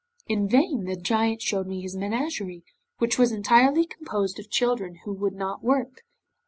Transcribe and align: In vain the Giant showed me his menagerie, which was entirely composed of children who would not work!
In 0.25 0.49
vain 0.49 0.85
the 0.85 0.95
Giant 0.95 1.43
showed 1.43 1.67
me 1.67 1.81
his 1.81 1.95
menagerie, 1.95 2.63
which 2.97 3.19
was 3.19 3.31
entirely 3.31 3.85
composed 3.85 4.39
of 4.39 4.49
children 4.49 4.95
who 5.05 5.13
would 5.13 5.35
not 5.35 5.63
work! 5.63 6.01